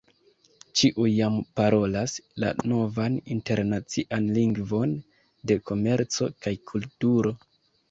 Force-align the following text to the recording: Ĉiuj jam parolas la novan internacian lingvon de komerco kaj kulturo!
Ĉiuj 0.79 1.09
jam 1.15 1.35
parolas 1.61 2.15
la 2.45 2.49
novan 2.71 3.19
internacian 3.37 4.27
lingvon 4.39 4.97
de 5.53 5.61
komerco 5.71 6.33
kaj 6.47 6.57
kulturo! 6.75 7.39